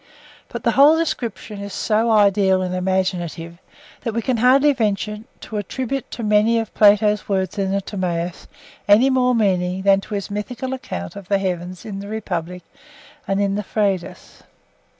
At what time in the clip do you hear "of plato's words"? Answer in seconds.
6.57-7.59